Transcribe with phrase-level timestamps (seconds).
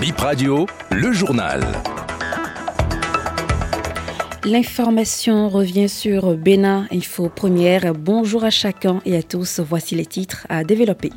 [0.00, 1.62] Bip Radio, le journal.
[4.44, 7.94] L'information revient sur Bénin Info Première.
[7.94, 9.60] Bonjour à chacun et à tous.
[9.60, 11.10] Voici les titres à développer.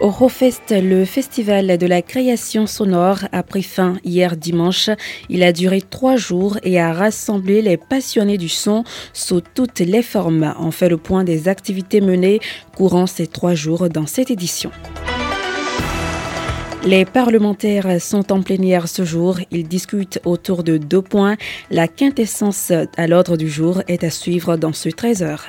[0.00, 4.90] Eurofest, le festival de la création sonore, a pris fin hier dimanche.
[5.28, 10.02] Il a duré trois jours et a rassemblé les passionnés du son sous toutes les
[10.02, 10.54] formes.
[10.58, 12.38] On fait le point des activités menées
[12.76, 14.70] courant ces trois jours dans cette édition.
[16.82, 19.38] Les parlementaires sont en plénière ce jour.
[19.50, 21.36] Ils discutent autour de deux points.
[21.70, 25.46] La quintessence à l'ordre du jour est à suivre dans ce 13 heures.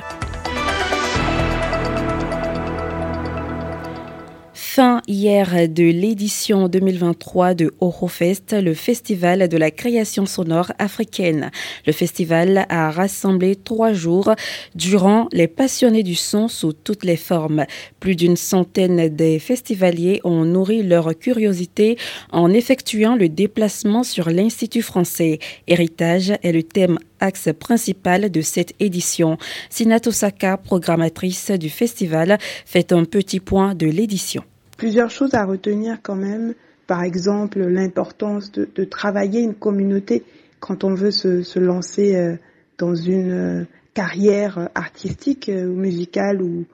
[5.08, 11.50] Hier de l'édition 2023 de Orofest, le festival de la création sonore africaine.
[11.88, 14.34] Le festival a rassemblé trois jours
[14.76, 17.66] durant les passionnés du son sous toutes les formes.
[18.00, 21.98] Plus d'une centaine des festivaliers ont nourri leur curiosité
[22.32, 25.40] en effectuant le déplacement sur l'Institut français.
[25.68, 29.38] Héritage est le thème axe principal de cette édition.
[29.70, 34.44] Sinato Saka, programmatrice du festival, fait un petit point de l'édition.
[34.82, 36.56] Plusieurs choses à retenir quand même.
[36.88, 40.24] Par exemple, l'importance de, de, travailler une communauté
[40.60, 42.36] quand on veut se, se lancer euh,
[42.80, 46.66] dans une euh, carrière artistique ou euh, musicale ou,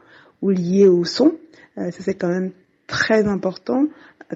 [0.41, 1.35] ou liée au son.
[1.75, 2.51] Ça, c'est quand même
[2.87, 3.87] très important.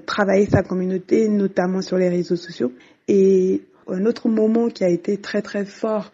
[0.04, 2.72] Travailler sa communauté, notamment sur les réseaux sociaux.
[3.08, 6.12] Et un autre moment qui a été très très fort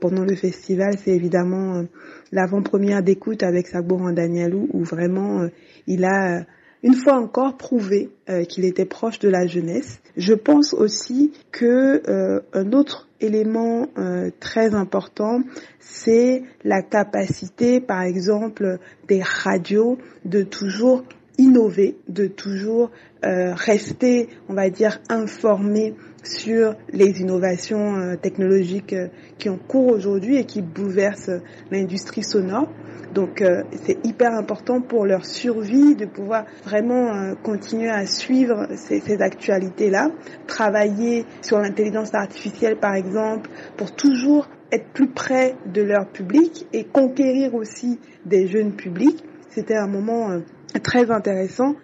[0.00, 1.84] pendant le festival, c'est évidemment
[2.32, 5.46] l'avant-première d'écoute avec Sagbo Danielou, où vraiment
[5.86, 6.44] il a
[6.82, 10.00] une fois encore prouvé euh, qu'il était proche de la jeunesse.
[10.16, 15.42] Je pense aussi que euh, un autre élément euh, très important,
[15.80, 21.04] c'est la capacité, par exemple, des radios de toujours
[21.38, 22.90] innover, de toujours
[23.22, 28.94] rester, on va dire, informés sur les innovations technologiques
[29.38, 31.30] qui ont cours aujourd'hui et qui bouleversent
[31.70, 32.68] l'industrie sonore.
[33.14, 38.66] Donc euh, c'est hyper important pour leur survie de pouvoir vraiment euh, continuer à suivre
[38.76, 40.10] ces, ces actualités-là,
[40.46, 46.84] travailler sur l'intelligence artificielle par exemple, pour toujours être plus près de leur public et
[46.84, 49.24] conquérir aussi des jeunes publics.
[49.48, 50.40] C'était un moment euh,
[50.82, 51.74] très intéressant.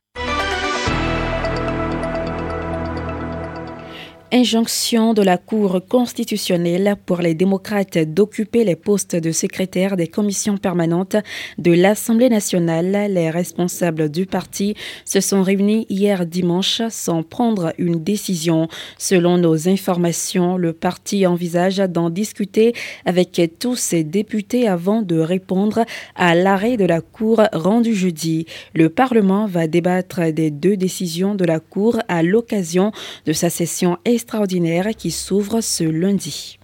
[4.36, 10.56] Injonction de la Cour constitutionnelle pour les démocrates d'occuper les postes de secrétaire des commissions
[10.56, 11.14] permanentes
[11.58, 13.12] de l'Assemblée nationale.
[13.12, 14.74] Les responsables du parti
[15.04, 18.66] se sont réunis hier dimanche sans prendre une décision.
[18.98, 22.72] Selon nos informations, le parti envisage d'en discuter
[23.04, 25.84] avec tous ses députés avant de répondre
[26.16, 28.46] à l'arrêt de la Cour rendu jeudi.
[28.74, 32.90] Le Parlement va débattre des deux décisions de la Cour à l'occasion
[33.26, 36.58] de sa session extraordinaire qui s'ouvre ce lundi.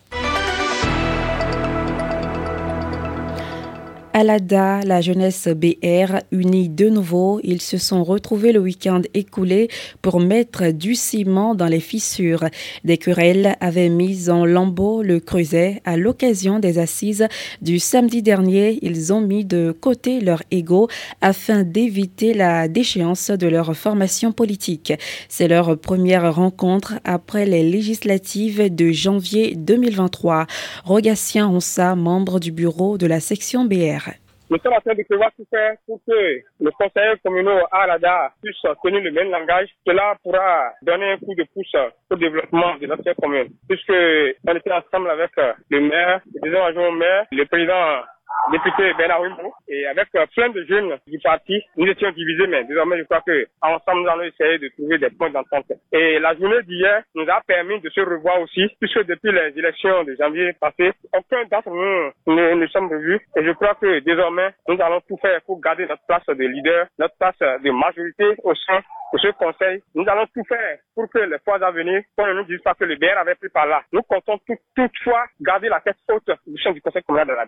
[4.20, 9.68] Alada, la jeunesse BR, unie de nouveau, ils se sont retrouvés le week-end écoulé
[10.02, 12.44] pour mettre du ciment dans les fissures.
[12.84, 17.28] Des querelles avaient mis en lambeau le creuset à l'occasion des assises
[17.62, 18.78] du samedi dernier.
[18.82, 20.88] Ils ont mis de côté leur ego
[21.22, 24.92] afin d'éviter la déchéance de leur formation politique.
[25.30, 30.46] C'est leur première rencontre après les législatives de janvier 2023.
[30.84, 34.09] Rogatien Onsa, membre du bureau de la section BR.
[34.50, 38.32] Nous sommes en train de prévoir tout faire pour que les conseillers communaux à l'ADA
[38.42, 39.68] puissent tenir le même langage.
[39.86, 41.76] Cela pourra donner un coup de pouce
[42.10, 43.50] au développement de notre commune.
[43.68, 45.30] Puisque on était ensemble avec
[45.70, 48.02] le maire, le deuxième adjoint maire, le président
[48.50, 49.22] député Bernard
[49.68, 53.20] et avec euh, plein de jeunes du parti, nous étions divisés, mais désormais je crois
[53.20, 55.72] que ensemble nous allons essayer de trouver des points d'entente.
[55.92, 60.04] Et la journée d'hier nous a permis de se revoir aussi, puisque depuis les élections
[60.04, 63.20] de janvier passé, aucun d'entre nous ne nous sommes revus.
[63.36, 66.86] Et je crois que désormais nous allons tout faire pour garder notre place de leader,
[66.98, 68.80] notre place de majorité au sein
[69.12, 69.82] de ce conseil.
[69.94, 72.84] Nous allons tout faire pour que les fois à venir, qu'on nous dise pas que
[72.84, 73.82] le BR avait pris par là.
[73.92, 77.46] Nous comptons tout, toutefois garder la tête haute du sein du conseil communal de la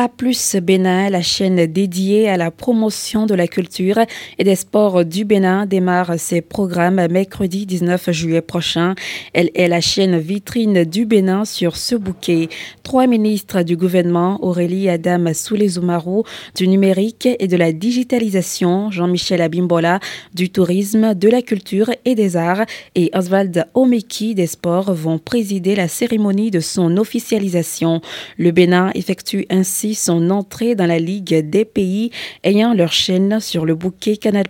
[0.00, 3.98] A plus Bénin, la chaîne dédiée à la promotion de la culture
[4.38, 8.94] et des sports du Bénin, démarre ses programmes mercredi 19 juillet prochain.
[9.34, 12.48] Elle est la chaîne vitrine du Bénin sur ce bouquet.
[12.82, 16.24] Trois ministres du gouvernement, Aurélie Adam Soulezoumarou,
[16.56, 20.00] du numérique et de la digitalisation, Jean-Michel Abimbola,
[20.32, 22.64] du tourisme, de la culture et des arts,
[22.94, 28.00] et Oswald Omeki des sports vont présider la cérémonie de son officialisation.
[28.38, 32.10] Le Bénin effectue ainsi son entrée dans la Ligue des pays
[32.44, 34.46] ayant leur chaîne sur le bouquet Canal+.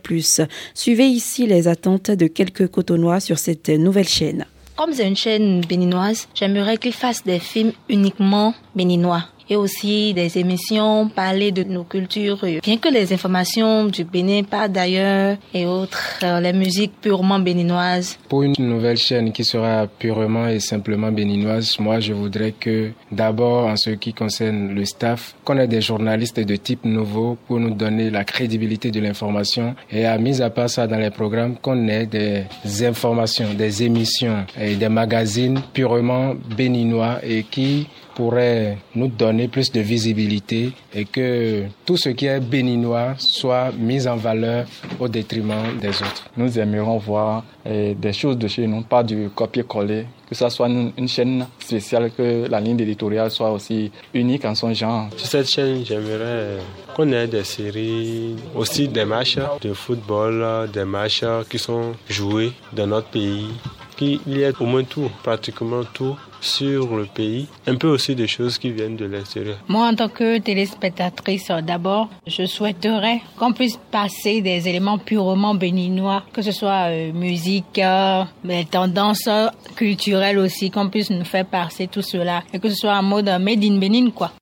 [0.75, 4.46] Suivez ici les attentes de quelques cotonois sur cette nouvelle chaîne.
[4.76, 10.38] Comme c'est une chaîne béninoise, j'aimerais qu'ils fassent des films uniquement béninois et aussi des
[10.38, 12.38] émissions parler de nos cultures.
[12.62, 18.17] Bien que les informations du Bénin pas d'ailleurs et autres, les musiques purement béninoises.
[18.29, 23.67] Pour une nouvelle chaîne qui sera purement et simplement béninoise, moi je voudrais que d'abord
[23.67, 27.75] en ce qui concerne le staff, qu'on ait des journalistes de type nouveau pour nous
[27.75, 31.88] donner la crédibilité de l'information et à mise à part ça dans les programmes, qu'on
[31.88, 32.44] ait des
[32.85, 37.88] informations, des émissions et des magazines purement béninois et qui
[38.20, 44.06] pourraient nous donner plus de visibilité et que tout ce qui est béninois soit mis
[44.06, 44.67] en valeur
[44.99, 46.28] au détriment des autres.
[46.37, 50.69] Nous aimerions voir eh, des choses de chez nous, pas du copier-coller, que ça soit
[50.69, 55.08] une, chaîne spéciale, que la ligne éditoriale soit aussi unique en son genre.
[55.16, 56.58] Sur cette chaîne, j'aimerais
[56.94, 62.87] qu'on ait des séries, aussi des matchs de football, des matchs qui sont joués dans
[62.87, 63.49] notre pays,
[63.96, 68.26] qu'il y ait au moins tout, pratiquement tout sur le pays, un peu aussi des
[68.26, 69.58] choses qui viennent de l'extérieur.
[69.69, 76.22] Moi, en tant que téléspectatrice, d'abord, je souhaiterais qu'on puisse passer des éléments purement béninois,
[76.32, 78.25] que ce soit euh, musique, euh,
[78.70, 79.28] tendances
[79.76, 83.26] culturelles aussi, qu'on puisse nous faire passer tout cela, et que ce soit en mode
[83.40, 84.32] made in Bénin, quoi.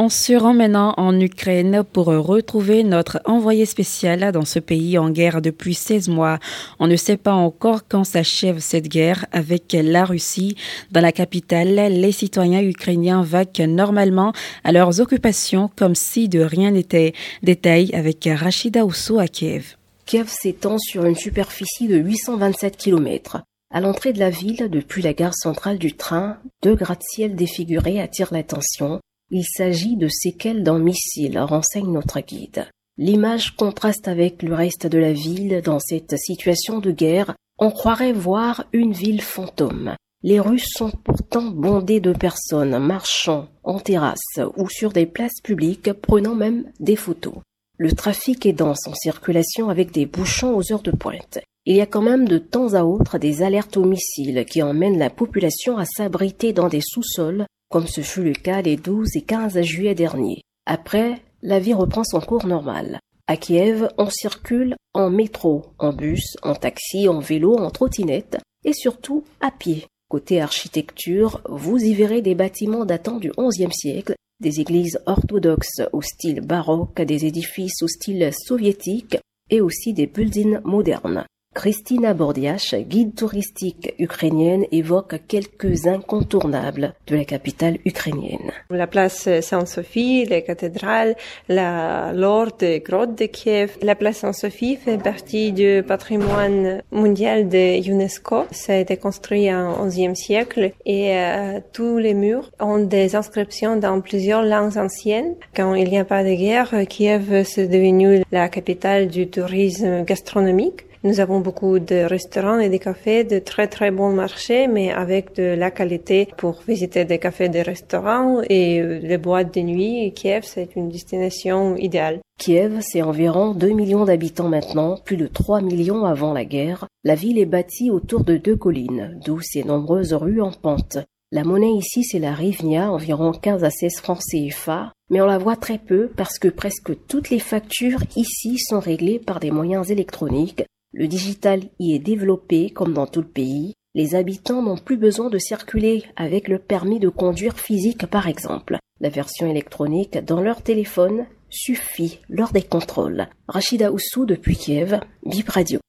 [0.00, 5.10] On se rend maintenant en Ukraine pour retrouver notre envoyé spécial dans ce pays en
[5.10, 6.38] guerre depuis 16 mois.
[6.78, 10.54] On ne sait pas encore quand s'achève cette guerre avec la Russie.
[10.92, 16.70] Dans la capitale, les citoyens ukrainiens vaquent normalement à leurs occupations comme si de rien
[16.70, 17.12] n'était.
[17.42, 19.74] Détail avec Rachida Ousso à Kiev.
[20.06, 23.42] Kiev s'étend sur une superficie de 827 km.
[23.74, 28.32] À l'entrée de la ville, depuis la gare centrale du train, deux gratte-ciel défigurés attirent
[28.32, 29.00] l'attention.
[29.30, 32.66] Il s'agit de séquelles d'un missile, renseigne notre guide.
[32.96, 37.34] L'image contraste avec le reste de la ville dans cette situation de guerre.
[37.58, 39.94] On croirait voir une ville fantôme.
[40.22, 45.92] Les rues sont pourtant bondées de personnes marchant en terrasse ou sur des places publiques
[45.92, 47.34] prenant même des photos.
[47.76, 51.38] Le trafic est dense en circulation avec des bouchons aux heures de pointe.
[51.66, 54.98] Il y a quand même de temps à autre des alertes aux missiles qui emmènent
[54.98, 59.22] la population à s'abriter dans des sous-sols comme ce fut le cas les 12 et
[59.22, 60.42] 15 juillet dernier.
[60.66, 63.00] Après, la vie reprend son cours normal.
[63.26, 68.72] À Kiev, on circule en métro, en bus, en taxi, en vélo, en trottinette et
[68.72, 69.86] surtout à pied.
[70.08, 76.00] Côté architecture, vous y verrez des bâtiments datant du XIe siècle, des églises orthodoxes au
[76.00, 79.18] style baroque, des édifices au style soviétique
[79.50, 81.26] et aussi des buildings modernes.
[81.58, 88.52] Christina Bordiach, guide touristique ukrainienne, évoque quelques incontournables de la capitale ukrainienne.
[88.70, 91.16] La place Saint-Sophie, les cathédrales,
[91.48, 93.76] la lourde grotte de Kiev.
[93.82, 98.44] La place Saint-Sophie fait partie du patrimoine mondial de UNESCO.
[98.52, 103.74] Ça a été construit en 11e siècle et euh, tous les murs ont des inscriptions
[103.74, 105.34] dans plusieurs langues anciennes.
[105.56, 110.84] Quand il n'y a pas de guerre, Kiev est devenu la capitale du tourisme gastronomique.
[111.04, 115.36] Nous avons beaucoup de restaurants et de cafés, de très très bons marchés, mais avec
[115.36, 120.12] de la qualité pour visiter des cafés, des restaurants et euh, les boîtes de nuit.
[120.12, 122.18] Kiev, c'est une destination idéale.
[122.40, 126.86] Kiev, c'est environ 2 millions d'habitants maintenant, plus de 3 millions avant la guerre.
[127.04, 130.98] La ville est bâtie autour de deux collines, d'où ses nombreuses rues en pente.
[131.30, 135.38] La monnaie ici, c'est la rivnia, environ 15 à 16 francs CFA, mais on la
[135.38, 139.90] voit très peu parce que presque toutes les factures ici sont réglées par des moyens
[139.90, 143.74] électroniques, le digital y est développé comme dans tout le pays.
[143.94, 148.78] Les habitants n'ont plus besoin de circuler avec le permis de conduire physique par exemple.
[149.00, 153.28] La version électronique dans leur téléphone suffit lors des contrôles.
[153.48, 155.80] Rachida Oussou depuis Kiev, Bip Radio.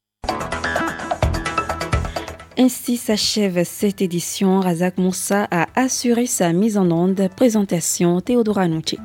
[2.58, 4.60] Ainsi s'achève cette édition.
[4.60, 7.30] Razak Moussa a assuré sa mise en onde.
[7.38, 8.98] Présentation Théodora Nucci.